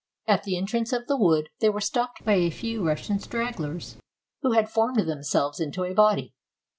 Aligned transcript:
At 0.25 0.45
the 0.45 0.57
entrance 0.57 0.91
of 0.93 1.05
the 1.05 1.15
wood 1.15 1.49
they 1.59 1.69
were 1.69 1.79
stopped 1.79 2.25
by 2.25 2.33
a 2.33 2.49
few 2.49 2.83
Russian 2.83 3.19
stragglers, 3.19 3.97
who 4.41 4.53
had 4.53 4.67
formed 4.67 4.97
themselves 4.97 5.59
into 5.59 5.83
a 5.83 5.93
body. 5.93 6.33